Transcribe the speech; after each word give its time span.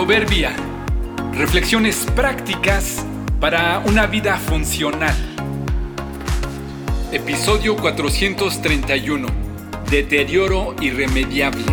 Proverbia. 0.00 0.56
Reflexiones 1.34 2.06
prácticas 2.16 3.04
para 3.38 3.80
una 3.80 4.06
vida 4.06 4.38
funcional. 4.38 5.14
Episodio 7.12 7.76
431. 7.76 9.28
Deterioro 9.90 10.74
irremediable. 10.80 11.66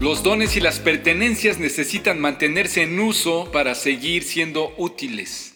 Los 0.00 0.24
dones 0.24 0.56
y 0.56 0.60
las 0.60 0.80
pertenencias 0.80 1.60
necesitan 1.60 2.18
mantenerse 2.18 2.82
en 2.82 2.98
uso 2.98 3.48
para 3.52 3.76
seguir 3.76 4.24
siendo 4.24 4.74
útiles. 4.76 5.54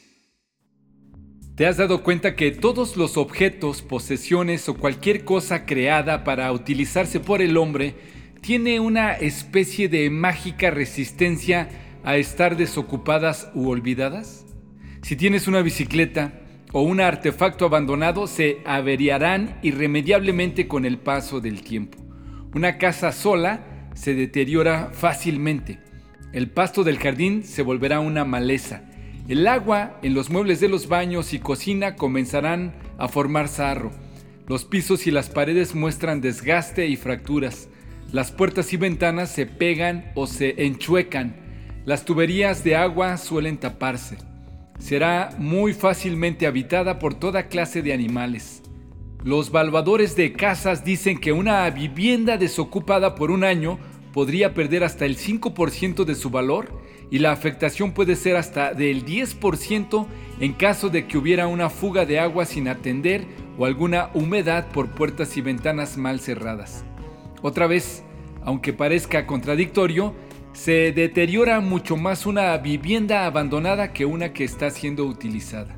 ¿Te 1.56 1.66
has 1.66 1.76
dado 1.76 2.04
cuenta 2.04 2.36
que 2.36 2.52
todos 2.52 2.96
los 2.96 3.16
objetos, 3.16 3.82
posesiones 3.82 4.68
o 4.68 4.74
cualquier 4.74 5.24
cosa 5.24 5.66
creada 5.66 6.22
para 6.22 6.52
utilizarse 6.52 7.18
por 7.18 7.42
el 7.42 7.56
hombre 7.56 8.21
tiene 8.42 8.80
una 8.80 9.12
especie 9.12 9.88
de 9.88 10.10
mágica 10.10 10.72
resistencia 10.72 11.68
a 12.02 12.16
estar 12.16 12.56
desocupadas 12.56 13.48
u 13.54 13.68
olvidadas? 13.68 14.44
Si 15.02 15.14
tienes 15.14 15.46
una 15.46 15.62
bicicleta 15.62 16.40
o 16.72 16.82
un 16.82 17.00
artefacto 17.00 17.66
abandonado, 17.66 18.26
se 18.26 18.58
averiarán 18.66 19.60
irremediablemente 19.62 20.66
con 20.66 20.84
el 20.84 20.98
paso 20.98 21.40
del 21.40 21.62
tiempo. 21.62 21.98
Una 22.52 22.78
casa 22.78 23.12
sola 23.12 23.88
se 23.94 24.14
deteriora 24.14 24.90
fácilmente. 24.92 25.78
El 26.32 26.50
pasto 26.50 26.82
del 26.82 26.98
jardín 26.98 27.44
se 27.44 27.62
volverá 27.62 28.00
una 28.00 28.24
maleza. 28.24 28.82
El 29.28 29.46
agua 29.46 30.00
en 30.02 30.14
los 30.14 30.30
muebles 30.30 30.58
de 30.58 30.68
los 30.68 30.88
baños 30.88 31.32
y 31.32 31.38
cocina 31.38 31.94
comenzarán 31.94 32.74
a 32.98 33.06
formar 33.06 33.46
sarro. 33.46 33.92
Los 34.48 34.64
pisos 34.64 35.06
y 35.06 35.12
las 35.12 35.30
paredes 35.30 35.76
muestran 35.76 36.20
desgaste 36.20 36.88
y 36.88 36.96
fracturas. 36.96 37.68
Las 38.10 38.32
puertas 38.32 38.72
y 38.72 38.76
ventanas 38.76 39.30
se 39.30 39.46
pegan 39.46 40.10
o 40.14 40.26
se 40.26 40.64
enchuecan. 40.64 41.36
Las 41.84 42.04
tuberías 42.04 42.64
de 42.64 42.76
agua 42.76 43.16
suelen 43.16 43.58
taparse. 43.58 44.18
Será 44.78 45.30
muy 45.38 45.72
fácilmente 45.74 46.46
habitada 46.46 46.98
por 46.98 47.14
toda 47.14 47.48
clase 47.48 47.82
de 47.82 47.92
animales. 47.92 48.62
Los 49.24 49.52
valvadores 49.52 50.16
de 50.16 50.32
casas 50.32 50.84
dicen 50.84 51.18
que 51.18 51.32
una 51.32 51.70
vivienda 51.70 52.36
desocupada 52.36 53.14
por 53.14 53.30
un 53.30 53.44
año 53.44 53.78
podría 54.12 54.52
perder 54.52 54.82
hasta 54.82 55.04
el 55.06 55.16
5% 55.16 56.04
de 56.04 56.14
su 56.14 56.30
valor 56.30 56.82
y 57.10 57.18
la 57.18 57.30
afectación 57.30 57.92
puede 57.92 58.16
ser 58.16 58.36
hasta 58.36 58.74
del 58.74 59.04
10% 59.04 60.06
en 60.40 60.52
caso 60.54 60.88
de 60.88 61.06
que 61.06 61.18
hubiera 61.18 61.46
una 61.46 61.70
fuga 61.70 62.04
de 62.04 62.18
agua 62.18 62.44
sin 62.44 62.68
atender 62.68 63.24
o 63.58 63.64
alguna 63.64 64.10
humedad 64.14 64.68
por 64.72 64.90
puertas 64.90 65.36
y 65.36 65.40
ventanas 65.40 65.96
mal 65.96 66.20
cerradas. 66.20 66.84
Otra 67.42 67.66
vez, 67.66 68.02
aunque 68.44 68.72
parezca 68.72 69.26
contradictorio, 69.26 70.14
se 70.52 70.92
deteriora 70.92 71.60
mucho 71.60 71.96
más 71.96 72.26
una 72.26 72.56
vivienda 72.58 73.26
abandonada 73.26 73.92
que 73.92 74.04
una 74.04 74.32
que 74.32 74.44
está 74.44 74.70
siendo 74.70 75.06
utilizada. 75.06 75.76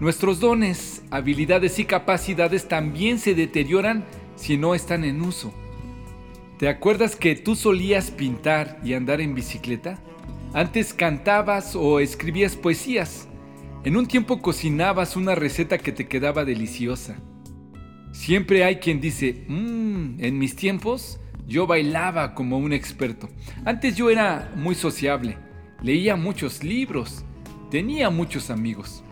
Nuestros 0.00 0.40
dones, 0.40 1.02
habilidades 1.10 1.78
y 1.78 1.84
capacidades 1.84 2.68
también 2.68 3.18
se 3.18 3.34
deterioran 3.34 4.04
si 4.36 4.56
no 4.56 4.74
están 4.74 5.04
en 5.04 5.22
uso. 5.22 5.52
¿Te 6.58 6.68
acuerdas 6.68 7.16
que 7.16 7.34
tú 7.34 7.56
solías 7.56 8.10
pintar 8.10 8.78
y 8.84 8.94
andar 8.94 9.20
en 9.20 9.34
bicicleta? 9.34 9.98
Antes 10.52 10.92
cantabas 10.92 11.76
o 11.76 12.00
escribías 12.00 12.56
poesías. 12.56 13.28
En 13.84 13.96
un 13.96 14.06
tiempo 14.06 14.42
cocinabas 14.42 15.16
una 15.16 15.34
receta 15.34 15.78
que 15.78 15.92
te 15.92 16.08
quedaba 16.08 16.44
deliciosa. 16.44 17.16
Siempre 18.12 18.64
hay 18.64 18.76
quien 18.76 19.00
dice, 19.00 19.44
mmm, 19.48 20.18
en 20.18 20.38
mis 20.38 20.56
tiempos 20.56 21.20
yo 21.46 21.66
bailaba 21.66 22.34
como 22.34 22.58
un 22.58 22.72
experto. 22.72 23.28
Antes 23.64 23.96
yo 23.96 24.10
era 24.10 24.52
muy 24.56 24.74
sociable, 24.74 25.36
leía 25.82 26.16
muchos 26.16 26.62
libros, 26.62 27.24
tenía 27.70 28.10
muchos 28.10 28.50
amigos. 28.50 29.02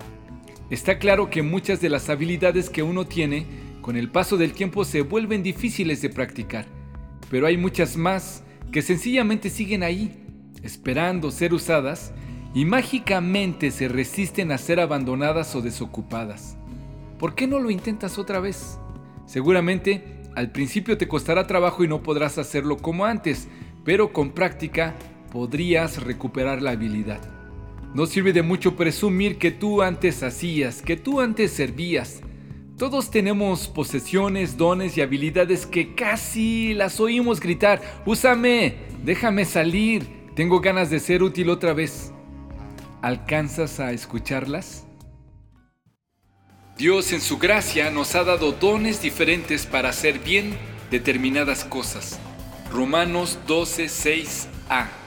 Está 0.69 0.99
claro 0.99 1.31
que 1.31 1.43
muchas 1.43 1.81
de 1.81 1.89
las 1.89 2.11
habilidades 2.11 2.71
que 2.71 2.83
uno 2.83 3.07
tiene 3.07 3.47
con 3.81 3.97
el 3.97 4.11
paso 4.11 4.37
del 4.37 4.53
tiempo 4.53 4.85
se 4.85 5.03
vuelven 5.03 5.43
difíciles 5.43 6.03
de 6.03 6.11
practicar, 6.11 6.67
pero 7.31 7.47
hay 7.47 7.57
muchas 7.57 7.97
más 7.97 8.43
que 8.73 8.83
sencillamente 8.83 9.49
siguen 9.49 9.83
ahí, 9.83 10.25
esperando 10.63 11.31
ser 11.31 11.55
usadas 11.55 12.13
y 12.53 12.65
mágicamente 12.65 13.71
se 13.71 13.89
resisten 13.89 14.51
a 14.51 14.59
ser 14.59 14.81
abandonadas 14.81 15.55
o 15.55 15.63
desocupadas. 15.63 16.57
¿Por 17.19 17.35
qué 17.35 17.47
no 17.47 17.61
lo 17.61 17.71
intentas 17.71 18.19
otra 18.19 18.41
vez? 18.41 18.79
Seguramente 19.27 20.17
al 20.35 20.53
principio 20.53 20.97
te 20.99 21.09
costará 21.09 21.47
trabajo 21.47 21.83
y 21.83 21.89
no 21.89 22.03
podrás 22.03 22.39
hacerlo 22.39 22.77
como 22.77 23.05
antes, 23.05 23.49
pero 23.85 24.13
con 24.13 24.31
práctica 24.31 24.95
podrías 25.33 26.03
recuperar 26.03 26.63
la 26.63 26.73
habilidad. 26.73 27.21
No 27.95 28.07
sirve 28.07 28.33
de 28.33 28.43
mucho 28.43 28.77
presumir 28.77 29.39
que 29.39 29.51
tú 29.51 29.83
antes 29.83 30.23
hacías, 30.23 30.83
que 30.83 30.97
tú 30.97 31.21
antes 31.21 31.53
servías. 31.53 32.21
Todos 32.77 33.11
tenemos 33.11 33.69
posesiones, 33.69 34.59
dones 34.59 34.99
y 34.99 35.01
habilidades 35.01 35.65
que 35.65 35.95
casi 35.95 36.75
las 36.75 37.01
oímos 37.01 37.41
gritar, 37.41 37.81
úsame, 38.05 38.75
déjame 39.03 39.47
salir, 39.47 40.07
tengo 40.35 40.61
ganas 40.61 40.91
de 40.91 41.01
ser 41.01 41.23
útil 41.23 41.49
otra 41.49 41.73
vez. 41.73 42.13
¿Alcanzas 43.01 43.81
a 43.81 43.93
escucharlas? 43.93 44.86
Dios 46.77 47.13
en 47.13 47.23
su 47.23 47.39
gracia 47.39 47.91
nos 47.91 48.15
ha 48.17 48.25
dado 48.25 48.53
dones 48.53 49.01
diferentes 49.01 49.65
para 49.65 49.89
hacer 49.89 50.19
bien 50.19 50.59
determinadas 50.91 51.65
cosas. 51.65 52.19
Romanos 52.71 53.39
12, 53.47 53.87
6a. 53.87 55.06